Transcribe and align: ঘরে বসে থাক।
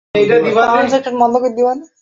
ঘরে 0.15 0.79
বসে 0.83 0.99
থাক। 1.05 1.15